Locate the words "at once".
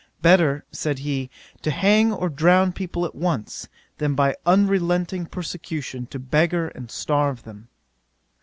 3.05-3.67